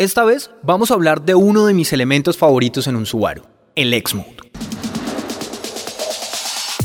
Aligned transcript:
Esta 0.00 0.24
vez 0.24 0.52
vamos 0.62 0.92
a 0.92 0.94
hablar 0.94 1.22
de 1.22 1.34
uno 1.34 1.66
de 1.66 1.74
mis 1.74 1.92
elementos 1.92 2.38
favoritos 2.38 2.86
en 2.86 2.94
un 2.94 3.04
Subaru, 3.04 3.42
el 3.74 3.92
X-Mode. 3.92 4.36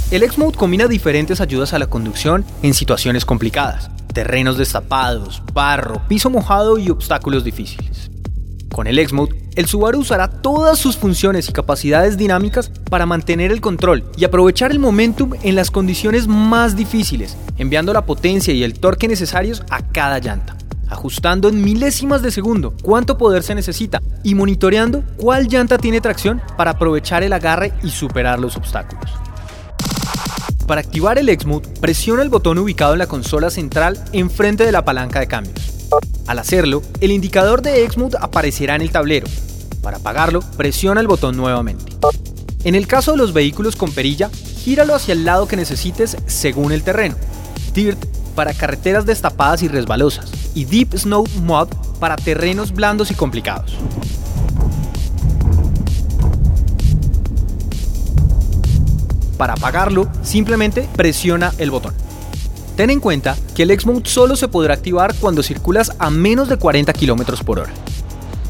El 0.09 0.23
X-Mode 0.23 0.57
combina 0.57 0.87
diferentes 0.87 1.39
ayudas 1.39 1.73
a 1.73 1.77
la 1.77 1.85
conducción 1.85 2.43
en 2.63 2.73
situaciones 2.73 3.23
complicadas, 3.23 3.91
terrenos 4.15 4.57
destapados, 4.57 5.43
barro, 5.53 6.01
piso 6.07 6.31
mojado 6.31 6.79
y 6.79 6.89
obstáculos 6.89 7.43
difíciles. 7.43 8.09
Con 8.71 8.87
el 8.87 8.97
X-Mode, 8.97 9.51
el 9.57 9.67
Subaru 9.67 9.99
usará 9.99 10.41
todas 10.41 10.79
sus 10.79 10.97
funciones 10.97 11.47
y 11.47 11.53
capacidades 11.53 12.17
dinámicas 12.17 12.71
para 12.89 13.05
mantener 13.05 13.51
el 13.51 13.61
control 13.61 14.05
y 14.17 14.25
aprovechar 14.25 14.71
el 14.71 14.79
momentum 14.79 15.35
en 15.43 15.53
las 15.53 15.69
condiciones 15.69 16.27
más 16.27 16.75
difíciles, 16.75 17.37
enviando 17.59 17.93
la 17.93 18.07
potencia 18.07 18.55
y 18.55 18.63
el 18.63 18.73
torque 18.79 19.07
necesarios 19.07 19.61
a 19.69 19.83
cada 19.83 20.17
llanta 20.17 20.57
ajustando 20.93 21.49
en 21.49 21.61
milésimas 21.61 22.21
de 22.21 22.31
segundo 22.31 22.73
cuánto 22.81 23.17
poder 23.17 23.43
se 23.43 23.55
necesita 23.55 24.01
y 24.23 24.35
monitoreando 24.35 25.03
cuál 25.17 25.47
llanta 25.47 25.77
tiene 25.77 26.01
tracción 26.01 26.41
para 26.55 26.71
aprovechar 26.71 27.23
el 27.23 27.33
agarre 27.33 27.73
y 27.83 27.89
superar 27.89 28.39
los 28.39 28.55
obstáculos. 28.55 29.11
Para 30.65 30.79
activar 30.79 31.17
el 31.17 31.27
X-Mode, 31.27 31.67
presiona 31.81 32.23
el 32.23 32.29
botón 32.29 32.57
ubicado 32.57 32.93
en 32.93 32.99
la 32.99 33.07
consola 33.07 33.49
central 33.49 34.01
enfrente 34.13 34.65
de 34.65 34.71
la 34.71 34.85
palanca 34.85 35.19
de 35.19 35.27
cambios. 35.27 35.73
Al 36.25 36.39
hacerlo, 36.39 36.81
el 37.01 37.11
indicador 37.11 37.61
de 37.61 37.83
X-Mode 37.83 38.17
aparecerá 38.21 38.75
en 38.75 38.81
el 38.81 38.91
tablero. 38.91 39.27
Para 39.81 39.97
apagarlo, 39.97 40.39
presiona 40.55 41.01
el 41.01 41.07
botón 41.07 41.35
nuevamente. 41.35 41.91
En 42.63 42.75
el 42.75 42.87
caso 42.87 43.11
de 43.11 43.17
los 43.17 43.33
vehículos 43.33 43.75
con 43.75 43.91
perilla, 43.91 44.29
gíralo 44.63 44.95
hacia 44.95 45.11
el 45.11 45.25
lado 45.25 45.47
que 45.47 45.57
necesites 45.57 46.15
según 46.27 46.71
el 46.71 46.83
terreno. 46.83 47.15
Dirt 47.73 47.99
para 48.35 48.53
carreteras 48.53 49.05
destapadas 49.05 49.63
y 49.63 49.67
resbalosas, 49.67 50.31
y 50.53 50.65
Deep 50.65 50.97
Snow 50.97 51.25
Mud 51.41 51.67
para 51.99 52.15
terrenos 52.15 52.71
blandos 52.71 53.11
y 53.11 53.15
complicados. 53.15 53.77
Para 59.37 59.53
apagarlo, 59.53 60.07
simplemente 60.21 60.87
presiona 60.95 61.53
el 61.57 61.71
botón. 61.71 61.93
Ten 62.75 62.89
en 62.89 62.99
cuenta 62.99 63.35
que 63.55 63.63
el 63.63 63.71
X-Mode 63.71 64.09
solo 64.09 64.35
se 64.35 64.47
podrá 64.47 64.73
activar 64.73 65.13
cuando 65.15 65.43
circulas 65.43 65.91
a 65.99 66.09
menos 66.09 66.49
de 66.49 66.57
40 66.57 66.93
km 66.93 67.43
por 67.43 67.59
hora. 67.59 67.73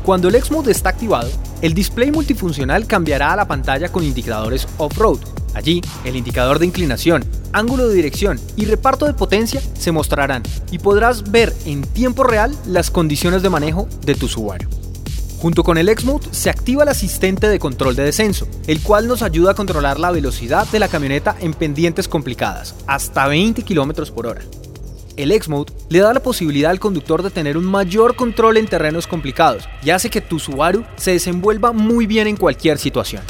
Cuando 0.03 0.28
el 0.28 0.36
X-Mode 0.36 0.72
está 0.72 0.90
activado, 0.90 1.30
el 1.62 1.73
display 1.73 2.12
multifuncional 2.12 2.86
cambiará 2.88 3.34
a 3.34 3.36
la 3.36 3.47
pantalla 3.47 3.90
con 3.90 4.03
indicadores 4.03 4.68
off-road. 4.78 5.20
Allí, 5.53 5.81
el 6.03 6.16
indicador 6.16 6.59
de 6.59 6.66
inclinación, 6.66 7.23
ángulo 7.54 7.88
de 7.88 7.96
dirección 7.96 8.40
y 8.58 8.66
reparto 8.66 9.06
de 9.06 9.14
potencia 9.14 9.62
se 9.78 9.92
mostrarán 9.92 10.44
y 10.72 10.80
podrás 10.80 11.32
ver 11.32 11.54
en 11.66 11.84
tiempo 11.84 12.23
real 12.23 12.56
las 12.68 12.92
condiciones 12.92 13.42
de 13.42 13.50
manejo 13.50 13.88
de 14.06 14.16
tu 14.16 14.28
Subaru. 14.28 14.68
Junto 15.38 15.64
con 15.64 15.78
el 15.78 15.90
X-Mode 15.90 16.28
se 16.31 16.50
activa 16.50 16.84
el 16.84 16.90
asistente 16.90 17.50
de 17.50 17.59
control 17.59 17.96
de 17.96 18.04
descenso, 18.04 18.48
el 18.66 18.81
cual 18.81 19.08
nos 19.08 19.22
ayuda 19.22 19.52
a 19.52 19.56
controlar 19.56 20.00
la 20.00 20.09
velocidad 20.09 20.66
de 20.68 20.80
la 20.80 20.88
camioneta 20.88 21.36
en 21.40 21.54
pendientes 21.54 22.08
complicadas, 22.08 22.76
hasta 22.88 23.28
20 23.28 23.64
km 23.64 24.09
por 24.12 24.28
hora. 24.28 24.42
El 25.18 25.31
X-Mode 25.31 25.74
le 25.90 26.00
da 26.00 26.14
la 26.14 26.24
posibilidad 26.24 26.72
al 26.72 26.80
conductor 26.80 27.22
de 27.22 27.30
tener 27.30 27.58
un 27.58 27.66
mayor 27.66 28.16
control 28.16 28.58
en 28.58 28.68
terrenos 28.68 29.06
complicados 29.06 29.68
y 29.84 29.92
hace 29.92 30.09
que 30.09 30.22
tu 30.22 30.40
Subaru 30.40 30.86
se 30.96 31.12
desenvuelva 31.12 31.72
muy 31.72 32.08
bien 32.08 32.28
en 32.28 32.38
cualquier 32.38 32.80
situación. 32.80 33.22